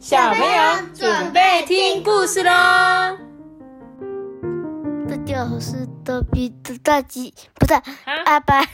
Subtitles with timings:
[0.00, 2.50] 小朋友准备听故事喽！
[5.06, 7.74] 大家好，我是托比的大鸡，不是
[8.24, 8.66] 阿班。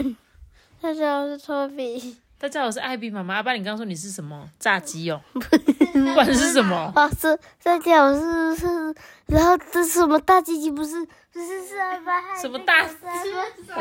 [0.81, 2.17] 大家好，我是托比。
[2.39, 3.37] 大家好，我是艾比妈妈。
[3.37, 5.19] 阿爸，你刚刚说你是什么炸鸡哦？
[5.33, 6.93] 不管是什么？
[6.95, 8.67] 哦，是大家好，是是，
[9.25, 10.71] 然后这是什么大鸡鸡？
[10.71, 12.37] 不是，不是是阿爸。
[12.39, 12.87] 什么大？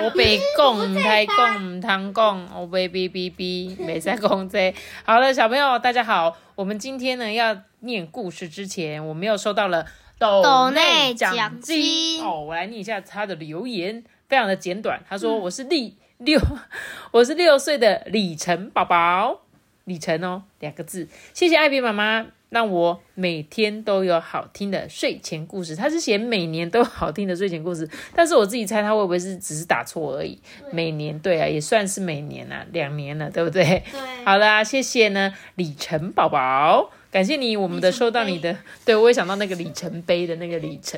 [0.01, 4.73] 我别讲，唔太讲，唔通讲，我别哔哔哔，没在讲这。
[5.03, 6.37] 好了，小朋友，大家好。
[6.55, 9.85] 我们今天呢要念故事之前，我们又收到了
[10.17, 12.39] 斗内奖金哦。
[12.39, 15.03] 我来念一下他的留言，非常的简短。
[15.09, 16.39] 他说：“我是六六，
[17.11, 19.41] 我是六岁的李晨宝宝，
[19.83, 21.07] 李晨哦，两个字。
[21.33, 25.75] 谢谢艾比妈妈。”让我每天都有好听的睡前故事。
[25.75, 30.39] 他是写每年都好听的睡前故事，但是我自己猜他会不会是只是打错而已？
[30.71, 33.83] 每年对啊，也算是每年啊，两年了，对不对？
[33.91, 34.23] 对。
[34.23, 40.97] 好啦，谢谢呢，李晨宝宝，感谢你，我们的收到你的，对我也想到那个里程碑的那个里程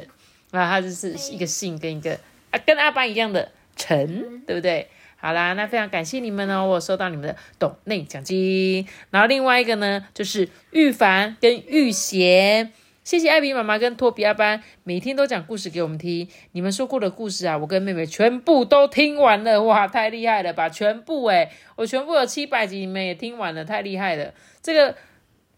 [0.51, 2.11] 啊，他就是一个姓跟一个
[2.51, 4.87] 啊，跟阿班一样的陈，对不对？
[5.19, 8.87] 好啦，那非常感谢你们哦，我收到你们的懂内奖金。
[9.09, 12.71] 然后另外一个呢，就是玉凡跟玉贤，
[13.03, 16.27] 谢谢艾比妈妈跟托比阿班，每天都讲故事给我们听。
[16.51, 20.69] 你们说过的故事啊，我跟妹妹全部都听完了，哇，太厉害了吧！
[20.69, 24.33] 全部诶，我全部有七百集，你们也听完了，太厉害了。
[24.61, 24.95] 这个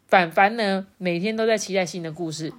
[0.08, 2.54] 凡凡呢，每天都在期待新的故事。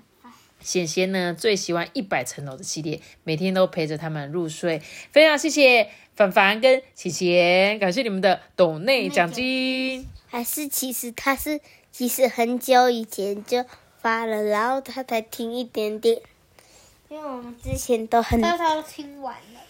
[0.61, 5.89] 贤贤呢，最喜欢一百层楼的系列，每天都陪着他们入睡，非常谢谢。
[6.21, 7.33] 凡凡跟琪琪，
[7.79, 10.07] 感谢你们的董内奖金。
[10.27, 11.59] 还是其实他是
[11.91, 13.65] 其实很久以前就
[14.03, 16.21] 发了，然后他才听一点点，
[17.09, 19.61] 因为我们之前都很，但他都听完了。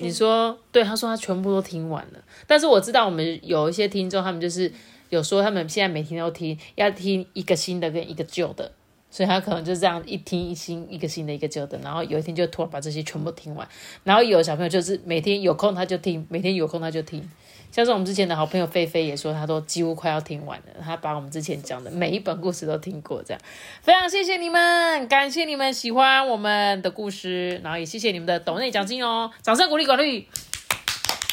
[0.00, 4.70] 你说对，他说他全部都听完了，但是我知道我们有一些听众，他们就是
[5.08, 8.70] 有说他们现在每天都听，要听一个新的跟一个旧的。
[9.16, 13.66] 所以他可能就这样一听一新一个新的一个旧的，然后有一天就突然把这些全部听完。
[14.04, 17.26] 然后有小朋友就是每天有空他就听，每天有空他就听。
[17.72, 23.22] 像是我们之前的好朋友菲菲也说，他都几乎快要听完了，他把我们之前讲的每一本故事都听过。
[23.22, 23.40] 这样
[23.80, 30.28] 非常谢谢你们，感谢你们喜欢我们的故事，然后也谢谢你们的抖内奖金哦，掌声鼓励鼓励。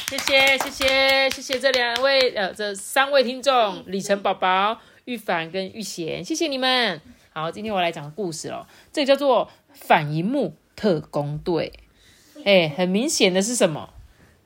[0.08, 7.13] 谢谢谢谢谢谢这两位呃这三位听众李晨宝宝、玉凡跟玉贤，谢谢你们。
[7.36, 8.64] 好，今天我来讲故事哦。
[8.92, 11.72] 这个叫做反荧幕特工队。
[12.44, 13.90] 哎，很明显的是什么？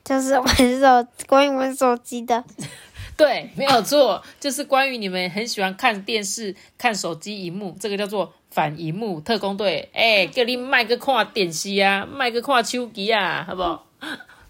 [0.03, 0.47] 就是玩
[0.79, 2.43] 手，关于玩手机的。
[3.15, 7.77] 对，没有错，就是关于你们很喜欢看电视、看手机荧幕。
[7.79, 9.87] 这个叫做反荧幕特工队。
[9.93, 13.85] 哎，叫你卖个看电视啊，卖个看手机啊，好不好？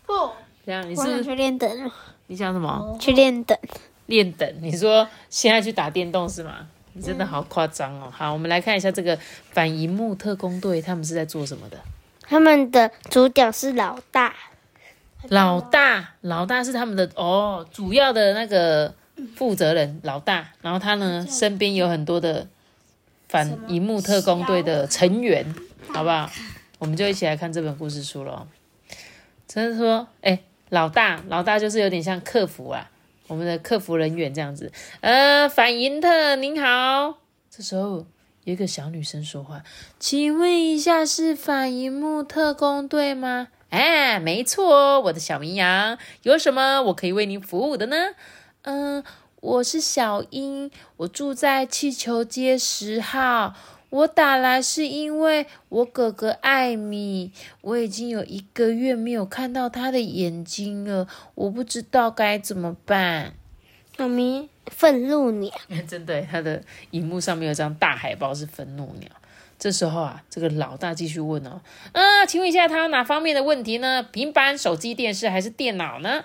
[0.06, 0.14] 不，
[0.66, 1.92] 这样你是去练等。
[2.28, 2.98] 你想什么？
[3.02, 3.58] 去练等。
[4.06, 4.50] 练等？
[4.62, 6.70] 你说现在去打电动是吗？
[6.94, 8.12] 你真的好夸张哦！
[8.12, 9.18] 好，我们来看一下这个
[9.52, 11.78] 反荧幕特工队，他们是在做什么的？
[12.22, 14.34] 他们的主角是老大，
[15.30, 18.94] 老大，老大是他们的哦，主要的那个
[19.36, 20.50] 负责人，老大。
[20.62, 22.48] 然后他呢，身边有很多的
[23.28, 25.46] 反荧幕特工队的成员，
[25.94, 26.30] 好不好？
[26.80, 28.48] 我们就一起来看这本故事书喽。
[29.48, 30.40] 真是说，哎，
[30.70, 32.90] 老大，老大就是有点像客服啊。
[33.30, 37.20] 我们的客服人员这样子，呃，反银特您好，
[37.52, 38.08] 这时候
[38.44, 39.62] 有一个小女生说话，
[40.00, 43.50] 请问一下是反银幕特工队吗？
[43.70, 47.96] 哎，没错哦，我的小绵羊，有什么我可以为您服务的呢？
[48.64, 49.04] 嗯，
[49.42, 53.54] 我是小英，我住在气球街十号。
[53.90, 63.34] 我打来是因为我哥哥艾米，我已经有一个月没有看到他的眼睛了，我不知道该怎么办。
[63.98, 65.52] 妈咪，愤怒鸟，
[65.88, 66.62] 真的，他的
[66.92, 69.10] 荧幕上面有张大海报是愤怒鸟。
[69.58, 71.60] 这时候啊，这个老大继续问哦，
[71.92, 74.02] 啊，请问一下他有哪方面的问题呢？
[74.04, 76.24] 平板、手机、电视还是电脑呢？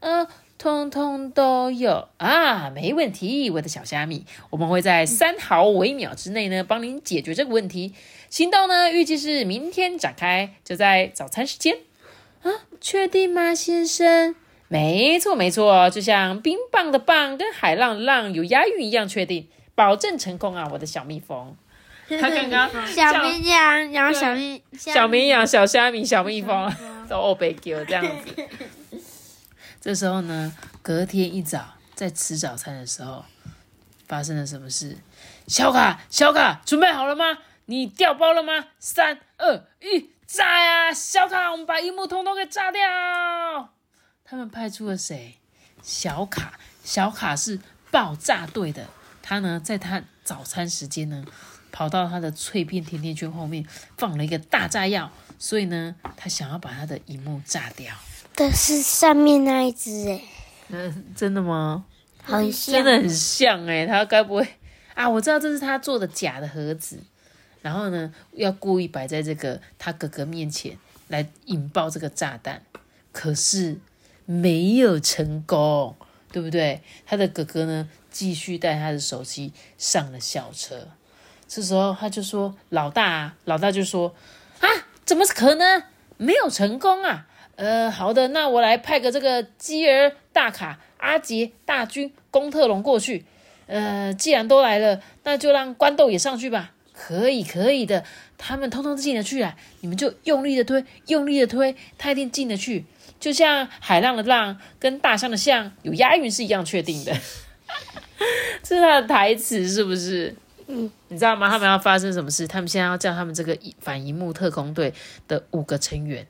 [0.00, 0.26] 嗯。
[0.62, 7.94] 通通都有啊，没问题，我的小虾米，我们会在三毫微秒之内呢，帮您解决这个问题。
[8.28, 11.78] 行动呢，预计是明天展开，就在早餐时间
[12.42, 14.34] 啊，确定吗，先生？
[14.68, 21.56] 没错，没错，就像冰棒的棒跟海浪浪有押韵一样，确定，保证成功啊，我的小蜜蜂。
[22.20, 26.70] 他 刚刚小绵羊，然后小蜜小绵羊、小虾米、小蜜蜂
[27.08, 28.46] 都被叫这样子。
[29.80, 33.24] 这时候呢，隔天一早在吃早餐的时候，
[34.06, 34.98] 发生了什么事？
[35.46, 37.38] 小卡，小卡，准备好了吗？
[37.64, 38.66] 你掉包了吗？
[38.78, 40.92] 三二一，炸呀！
[40.92, 43.72] 小卡，我们把荧幕通通给炸掉！
[44.22, 45.38] 他们派出了谁？
[45.82, 47.58] 小卡，小卡是
[47.90, 48.86] 爆炸队的
[49.22, 51.24] 他呢，在他早餐时间呢，
[51.72, 53.64] 跑到他的脆片甜甜圈后面
[53.96, 57.94] 放了一个大炸药，所以呢，他想要把他的荧幕炸掉。
[58.40, 60.22] 但是上面那一只哎，
[60.70, 61.84] 嗯，真的吗？
[62.22, 64.48] 很像，真的很像哎、他该不会
[64.94, 65.06] 啊？
[65.06, 66.96] 我知道这是他做的假的盒子，
[67.60, 70.78] 然后呢，要故意摆在这个他哥哥面前
[71.08, 72.62] 来引爆这个炸弹，
[73.12, 73.76] 可是
[74.24, 75.94] 没有成功，
[76.32, 76.80] 对不对？
[77.04, 80.88] 他的哥哥呢，继续带他的手机上了校车。
[81.46, 84.14] 这时候他就说：“老大啊，老大就说
[84.60, 84.68] 啊，
[85.04, 85.82] 怎么可能
[86.16, 87.26] 没有成功啊？
[87.60, 93.26] 呃，好的，那我来派个这个基尔大卡、阿杰大军、公特龙过去。
[93.66, 96.72] 呃，既然都来了，那就让关豆也上去吧。
[96.94, 98.02] 可以，可以的，
[98.38, 99.54] 他们通通进得去啊！
[99.80, 102.86] 你们就用力的推，用力的推，他一定进得去。
[103.20, 107.12] 就像海浪的浪跟大象的象有押韵是一样确定的。
[108.64, 110.34] 这是他的台词，是不是？
[110.66, 111.50] 嗯，你知道吗？
[111.50, 112.46] 他们要发生什么事？
[112.48, 114.94] 他们现在要叫他们这个反荧幕特工队
[115.28, 116.26] 的五个成员，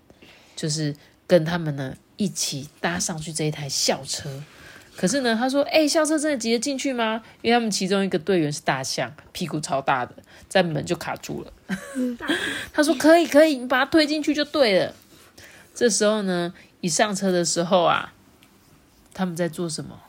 [0.57, 0.95] 就是
[1.31, 4.43] 跟他们呢一起搭上去这一台校车。
[4.97, 10.13] 可是呢，他说：“哎、校车真的挤得进去吗？”因为他们其中一个队员是大象，屁股超大的，
[10.49, 11.53] 在门就卡住了。
[12.73, 14.93] 他说：“可以，可以，你把它推进去就对了。”
[15.73, 18.13] 这时候呢，一上车的时候啊，
[19.15, 20.01] 他们在做什么？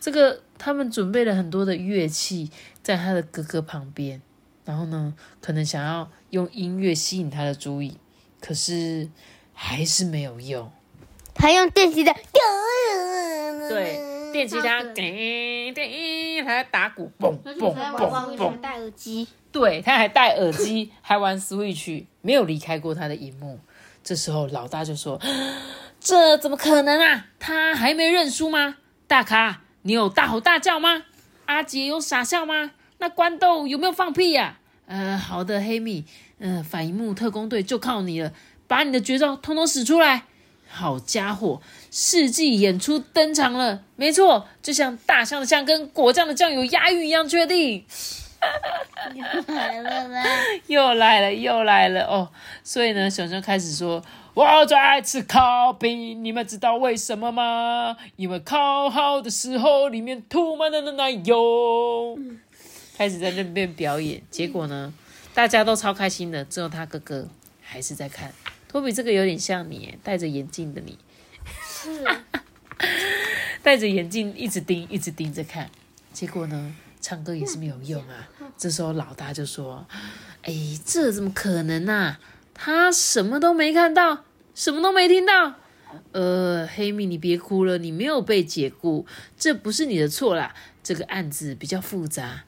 [0.00, 2.50] 这个他们准备了很多的乐器，
[2.82, 4.20] 在他的哥哥旁边，
[4.64, 7.96] 然后呢，可能想要用音乐吸引他的注意，
[8.40, 9.08] 可是
[9.64, 10.68] 还是没有用。
[11.32, 12.12] 他用电吉他，
[13.68, 14.02] 对，
[14.34, 18.60] 电吉他，叮叮，他在打鼓，嘣嘣嘣嘣。
[18.60, 23.60] 戴耳机，对，他还戴耳机， 还玩 Switch，没有离开过他的荧幕。
[24.02, 25.20] 这时候老大就说
[26.00, 27.28] ：“这怎么可能啊？
[27.38, 28.78] 他还没认输吗？
[29.06, 31.04] 大咖，你有大吼大叫吗？
[31.46, 32.72] 阿杰有傻笑吗？
[32.98, 36.04] 那关豆有没有放屁呀、呃，好的，黑米，
[36.40, 38.32] 呃，反荧幕特工队就靠你了，
[38.72, 40.22] 把你的绝招通通使出来。
[40.66, 41.60] 好家伙，
[41.90, 43.82] 世纪演出登场了！
[43.96, 47.84] 没错，就像大象的象跟果酱的酱有押韵一样，确定。
[49.14, 50.24] 又来了啦！
[50.68, 52.30] 又来了，又来了哦！
[52.64, 54.02] 所以呢，熊熊开始说
[54.32, 57.94] ：“我最爱吃烤饼，你们知道为什么吗？
[58.16, 62.18] 因为烤好的时候里面涂满了奶油。”
[62.96, 64.94] 开始在那边表演，结果呢，
[65.34, 67.28] 大家都超开心的，只有他哥哥
[67.60, 68.32] 还是在看。
[68.72, 70.96] 托比这个有点像你，戴着眼镜的你，
[71.62, 72.02] 是，
[73.62, 75.70] 戴着眼镜一直盯，一直盯着看。
[76.10, 78.26] 结果呢，唱歌也是没有用啊。
[78.56, 79.86] 这时候老大就说
[80.40, 80.54] ：“哎，
[80.86, 82.18] 这怎么可能啊？
[82.54, 84.24] 他什么都没看到，
[84.54, 85.56] 什么都没听到。
[86.12, 89.04] 呃，黑米，你别哭了，你没有被解雇，
[89.36, 90.54] 这不是你的错啦。
[90.82, 92.44] 这个案子比较复杂。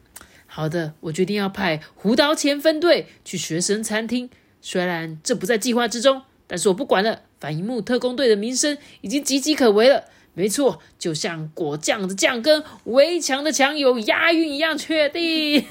[0.46, 4.30] 好的，我决定要派胡刀前分队去学生餐厅。
[4.66, 7.20] 虽然这不在计划之中，但是我不管了。
[7.38, 10.04] 反荧幕特工队的名声已经岌岌可危了。
[10.32, 15.62] 没错，就像果酱的酱跟围墙的墙有押韵一样确定。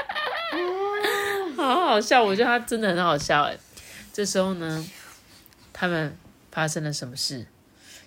[1.54, 3.58] 好好笑，我觉得他真的很好笑哎。
[4.14, 4.82] 这时候呢，
[5.74, 6.16] 他们
[6.50, 7.44] 发生了什么事？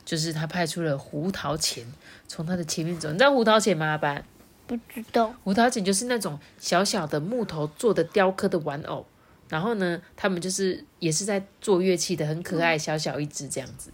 [0.04, 1.86] 就是他派出了胡桃钳
[2.28, 3.12] 从他的前面走。
[3.12, 3.86] 你知道胡桃钳吗？
[3.86, 4.26] 阿班？
[4.66, 9.06] 不知道，胡桃钳就是那种小小的木头做的雕刻的玩偶，
[9.50, 13.92] 然后呢，他们就是也是在做乐器的，很可爱，小小一只这样子。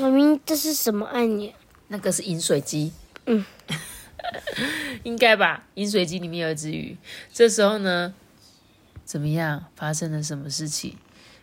[0.00, 1.52] 我明这是什么按钮？
[1.88, 2.92] 那个是饮水机，
[3.26, 3.44] 嗯，
[5.04, 5.66] 应该吧？
[5.74, 6.96] 饮水机里面有一只鱼。
[7.32, 8.14] 这时候呢，
[9.04, 9.66] 怎么样？
[9.76, 10.96] 发生了什么事情？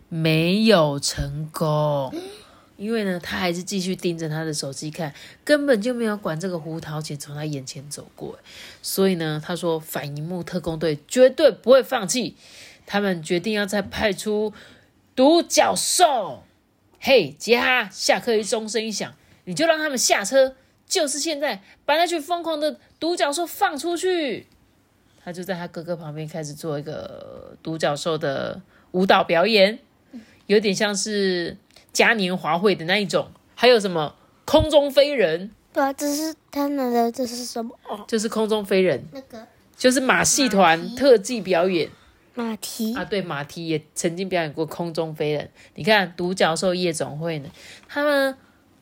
[0.10, 2.14] 没有成功，
[2.76, 5.14] 因为呢，他还是继续盯着他的手机看，
[5.46, 8.38] 根本就没有管这个胡桃钳从他眼前走过。
[8.82, 12.36] 所以呢，他说反荧幕特工队绝对不会放弃，
[12.92, 14.52] 他们决定要再派出
[15.16, 16.44] 独角兽。
[17.00, 17.88] 嘿，杰哈！
[17.90, 19.14] 下课一钟声一响，
[19.46, 24.46] 你就让他们下车，就是现在，把那群疯狂的独角兽放出去。
[25.24, 29.80] 他就在他哥哥旁边开始做一个独角兽的舞蹈表演，
[30.48, 31.56] 有点像是
[31.94, 33.32] 嘉年华会的那一种。
[33.56, 37.74] 还有什么空中飞人，对啊，这是他们的，这是什么？
[37.88, 41.90] 哦，就是空中飞人，那个就是马戏团特技表演。
[42.34, 45.50] 马蹄啊，对，马蹄也曾经表演过空中飞人。
[45.76, 47.50] 你看独角兽夜总会呢，
[47.88, 48.38] 他们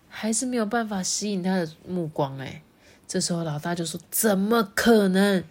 [0.08, 2.62] 还是没有办法吸引他的目光哎。
[3.08, 5.44] 这时候老大就说：“怎么可能？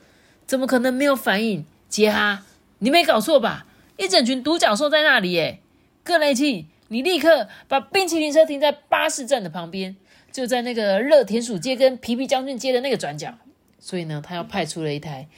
[0.47, 1.67] 怎么可能没有反应？
[1.89, 2.45] 杰哈，
[2.79, 3.67] 你没搞错吧？
[3.97, 5.59] 一整群独角兽在那里哎！
[6.05, 9.97] 各雷奇，你立刻把冰淇淋车停在巴士站的旁边，
[10.31, 13.35] 就在那个热田鼠街跟皮皮将军街的那个转角。
[13.81, 15.29] 所以呢，他要派出了一台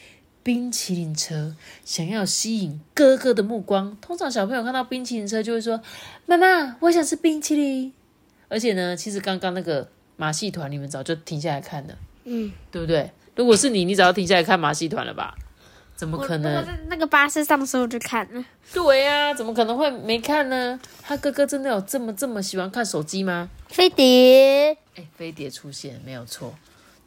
[0.43, 1.55] 冰淇淋车，
[1.85, 3.97] 想要吸引哥哥的目光。
[4.01, 5.81] 通常小朋友看到冰淇淋车就会说
[6.27, 7.93] ：“妈妈，我想吃冰淇淋。”
[8.49, 11.95] 而且呢，其实刚刚那个马戏团，你们早就停下来看了，
[12.25, 13.11] 嗯，对不对？
[13.37, 15.35] 如果是你，你早就停下来看马戏团了吧？
[15.95, 16.65] 怎么可能？
[16.65, 18.45] 在那个巴士上的时候就看了。
[18.73, 20.81] 对呀、怎么可能会没看呢？
[21.03, 23.51] 他哥哥真的有这么这么喜欢看手机吗？
[23.69, 26.55] 飞碟，哎，飞碟出现没有错。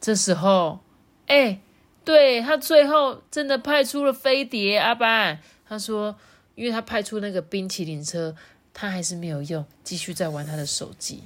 [0.00, 0.78] 这时候，
[1.26, 1.58] 哎，
[2.04, 5.38] 对他最后真的派出了飞碟阿班。
[5.66, 6.14] 他说，
[6.54, 8.34] 因为他派出那个冰淇淋车，
[8.72, 11.22] 他还是没有用，继续在玩他的手机。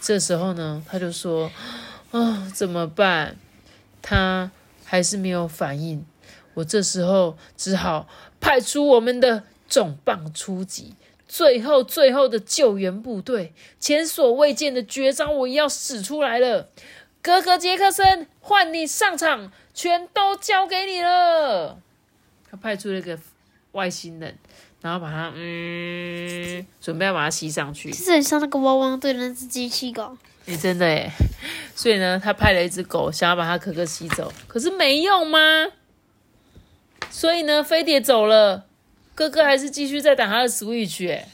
[0.00, 1.50] 这时候呢，他就说，
[2.10, 3.36] 啊、怎么办？
[4.00, 4.50] 他
[4.84, 6.04] 还是没有反应。
[6.54, 8.08] 我这时候只好
[8.40, 10.94] 派出我们的重磅出击，
[11.28, 16.68] 最后最后的救援部队，前所未见的绝招我要使出来了！
[17.22, 21.78] 哥哥杰克森，换你上场，全都交给你了。
[22.50, 23.16] 他派出了一个
[23.70, 24.36] 外星人，
[24.80, 27.92] 然后把他嗯，准备要把它吸上去。
[27.92, 30.18] 就是很像那个汪汪队的那只机器狗。
[30.46, 31.08] 哎、真的哎，
[31.76, 35.38] 所以呢，他派了一只狗，想要把他哥哥吸走，可是没用吗？
[37.08, 38.66] 所以呢，飞碟走了，
[39.14, 41.28] 哥哥还是继续在打他的 Switch 哎，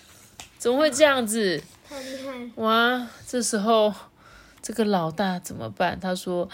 [0.58, 1.62] 怎么会这样子？
[1.88, 2.50] 太厉害！
[2.56, 3.94] 哇，这时候
[4.68, 5.98] 这个老大怎么办？
[5.98, 6.46] 他说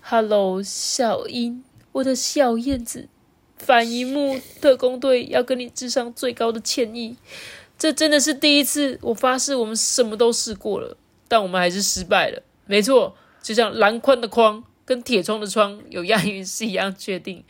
[0.00, 3.08] ：“Hello，小英，我的小燕子，
[3.56, 7.16] 反荧幕特工队要跟你智商最高的歉意。
[7.76, 10.96] 这真的是第一次，我发誓我们什么都试过了，
[11.26, 12.40] 但我们还是失败了。
[12.66, 17.42] 没错，就像篮筐的筐跟铁窗的窗有押韵是一样确定。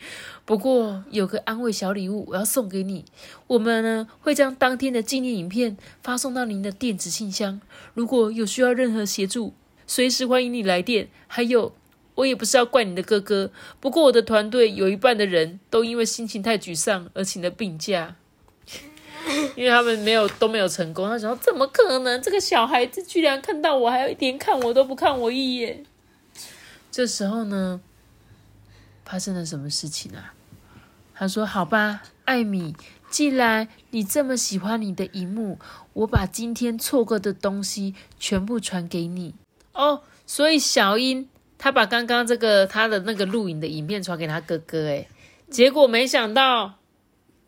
[0.45, 3.05] 不过有个安慰小礼物我要送给你，
[3.45, 7.61] 我们呢会将当天的纪念影片发送到您的电子信箱。
[7.93, 9.53] 如果有需要任何协助，
[9.87, 11.09] 随时欢迎你来电。
[11.27, 11.73] 还有，
[12.15, 18.15] 我也不是要怪你的哥哥，不过我的团队有一半的人都因为心情太沮丧而请了病假。
[19.55, 22.21] 因为他们没有都没有成功，他想说怎么可能？
[22.21, 25.85] 这个小孩子居然看到我，还连看我都不看我一眼。
[26.91, 27.81] 这时候呢，
[29.05, 30.33] 发生了什么事情啊？
[31.13, 32.75] 他说：“好吧，艾米，
[33.09, 35.57] 既然你这么喜欢你的荧幕，
[35.93, 39.33] 我把今天错过的东西全部传给你
[39.77, 40.01] 哦。
[40.25, 45.07] 所以小英他把刚刚这个他的那个录影的影片传给他哥哥，诶，
[45.49, 46.73] 结果没想到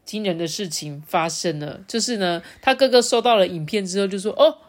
[0.06, 4.60] 惊人的事情发生了，就是呢，他哥哥收到了影片之后就说：哦，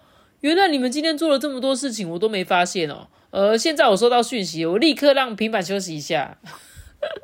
[0.40, 3.06] 原来你们今天做了这么多事情，我都没发现哦。
[3.30, 6.36] 呃，现在我收到讯息，我立刻让平板休息一下。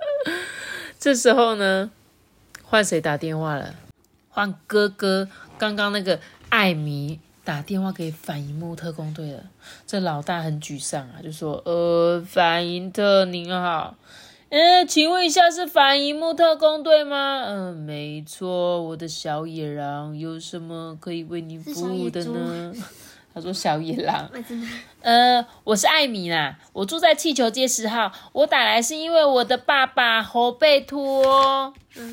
[1.00, 1.90] 这时候呢，
[2.62, 3.74] 换谁打电话了？
[4.28, 5.28] 换哥哥，
[5.58, 9.44] 刚刚那个艾米打电话给反银幕特工队了。
[9.86, 13.96] 这老大很沮丧啊，就说：“呃，反银特您好，
[14.48, 17.44] 呃，请问一下是反银幕特工队吗？
[17.46, 22.74] 嗯、没错，我的小野狼有什么可以为您服务的呢？”
[23.36, 24.30] 他说：“小野狼。”
[25.02, 28.10] 呃，我是艾米啦，我住在气球街十号。
[28.32, 32.10] 我打来是因为我的爸爸侯贝托，嗯，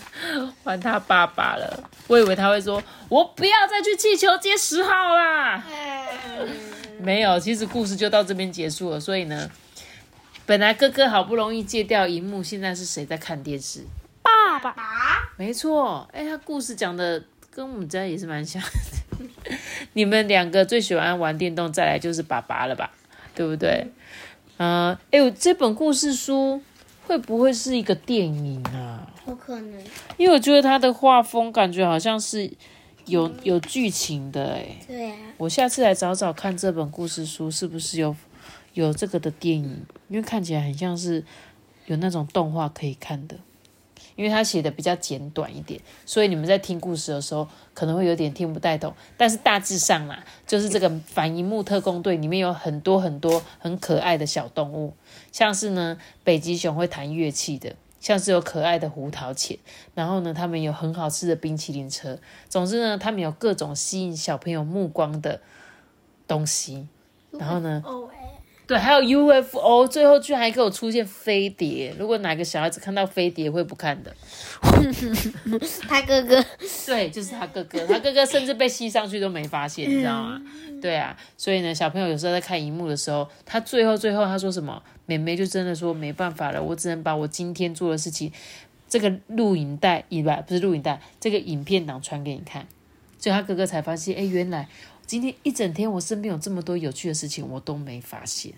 [0.64, 1.90] 换他爸爸了。
[2.06, 5.62] 我以为他会说，我不要再去气球街十号啦。
[6.98, 8.98] 没有，其实故事就到这边结束了。
[8.98, 9.50] 所以呢，
[10.46, 13.84] 本来哥哥好不容易戒掉荧幕，现在是谁在看电视？
[14.22, 14.74] 爸爸，
[15.36, 18.68] 没错，哎，他故事讲的跟我们家也是蛮像的。
[19.94, 22.90] 你们两个最喜欢玩电动，再来就是爸爸了吧，
[23.34, 23.86] 对不对？
[24.58, 26.60] 呃，哎，我这本故事书
[27.06, 29.10] 会不会是一个电影啊？
[29.26, 29.82] 有可能。
[30.16, 32.50] 因为我觉得它的画风感觉好像是
[33.06, 38.14] 有有剧情的，哎，对啊，我下次来找找看这本故事书是不是有
[38.74, 41.24] 有这个的电影，因为看起来很像是
[41.86, 43.36] 有那种动画可以看的。
[44.16, 48.94] 因为它写的比较简短一点，所以你们在听故事的时候可能会有点听不太懂。
[49.16, 54.94] 但是大致上啦，就是这个反银幕特工队里面有很多很多很可爱的小动物，
[55.30, 59.58] 像是呢北极熊会弹乐器的，像是有可爱的胡桃钳，
[59.94, 62.18] 然后呢他们有很好吃的冰淇淋车。
[62.48, 65.40] 总之呢，他们有各种吸引小朋友目光的
[66.26, 66.86] 东西。
[67.30, 67.82] 然后呢，
[68.66, 71.94] 对，还有 UFO，最后居然还给我出现飞碟。
[71.98, 74.14] 如果哪个小孩子看到飞碟会不看的？
[75.88, 76.42] 他哥哥
[76.86, 80.40] 对，就是他哥哥，他哥哥甚至被吸上去都没发现，你知道吗？
[80.80, 84.82] 对啊，所以呢，小朋友有时候在看荧幕的时候，他最后最后他说什么？
[85.06, 88.32] 妹妹就真的说没办法了，我只能把我今天做的事情，
[88.88, 92.66] 这个录影带以外不是录影带，这个影片档传给你看。
[93.18, 94.68] 所以他哥哥才发现，哎，原来
[95.06, 98.52] 今天一整天我身边有这么多有趣的事情，我都没发现。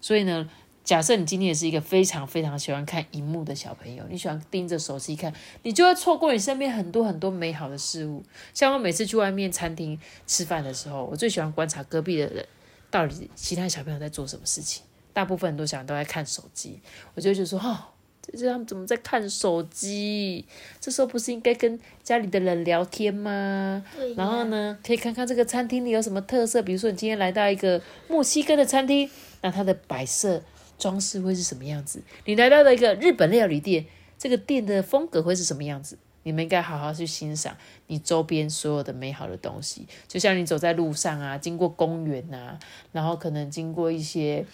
[0.00, 0.48] 所以呢，
[0.82, 5.32] 假设你今天也是一个非常非常喜欢看荧幕的小朋友，你喜欢盯着手机看，
[5.62, 8.22] 你就会错过你身边很多很多美好的事物。
[8.54, 12.46] 像我每次去外面餐厅吃饭的时候，我最喜欢观察隔壁的人
[12.90, 14.82] 到底其他小朋友在做什么事情。
[15.12, 16.80] 大部分很多小孩都在看手机，
[17.14, 17.78] 我就觉得说，哦，
[18.22, 20.44] 这是他们怎么在看手机？
[20.80, 23.84] 这时候不是应该跟家里的人聊天吗？
[24.16, 29.10] 然后呢，可以看看这个餐厅里有什么特色，比如说你今天来到一个墨西哥的餐厅，
[29.42, 30.42] 那它的摆设
[30.78, 32.02] 装饰会是什么样子？
[32.24, 33.86] 你来到了一个日本料理店，
[34.18, 35.98] 这个店的风格会是什么样子？
[36.22, 42.58] 你们应该好好去欣赏你周边所有的美好的东西，就像你走在路上啊，经过公园啊，
[42.92, 44.44] 然后可能经过一些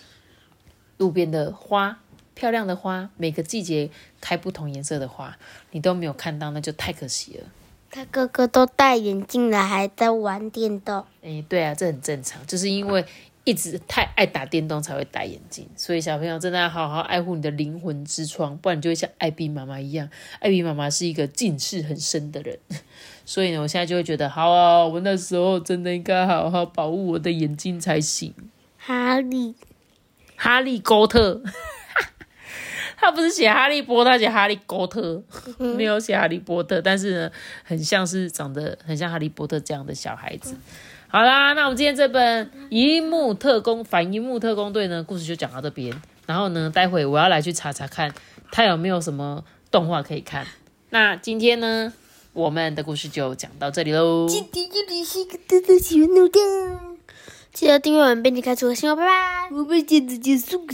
[0.98, 2.00] 路边的花，
[2.36, 3.90] 漂亮的花，每个季节
[4.20, 5.36] 开不同颜色的花，
[5.72, 7.46] 你都没有看到，那就太可惜了。
[7.90, 11.04] 他哥哥都戴眼镜了，还在玩电动。
[11.22, 13.02] 诶，对啊，这很正常，就是因为
[13.44, 20.10] 一直太爱打电动才会戴眼镜，所以小朋友真的要好好爱护你的灵魂之窗，不然你就会像艾比妈妈一样。
[20.40, 22.58] 艾比妈妈是一个近视很深的人，
[23.24, 28.34] 所以呢，我现在就会觉得，好啊，我那时候真的应该好好保护我的眼睛才行。
[28.76, 29.54] 哈利，
[30.36, 31.42] 哈利波特，
[32.98, 35.22] 他不是写哈利波特，他写哈利波特，
[35.58, 37.30] 没有写哈利波特，但是呢，
[37.62, 40.56] 很像是长得很像哈利波特这样的小孩子。
[41.08, 45.94] 好啦，那我们今天这本《荧幕特工反荧幕特工队》呢，故事就讲到这边。
[46.26, 48.12] 然后呢，待会我要来去查查看，
[48.50, 50.44] 他有没有什么动画可以看。
[50.90, 51.92] 那今天呢，
[52.32, 54.26] 我们的故事就讲到这里喽。
[54.28, 56.40] 今天这里是一个豆豆喜欢弄的，
[57.52, 59.48] 记得订阅我们，并且开出个信号，拜拜。
[59.52, 60.66] 我们接着结束。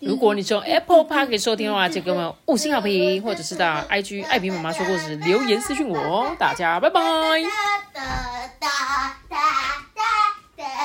[0.00, 6.36] 如果你是用 Apple Park 收听的话，就给我们五星好评，或者是到 IG 艾比妈妈说故事留言私讯我哦。
[6.38, 7.00] 大家拜拜。